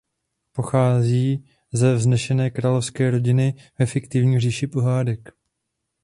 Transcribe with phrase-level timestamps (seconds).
[0.51, 5.29] Pochází ze vznešené královské rodiny ve fiktivní Říši pohádek.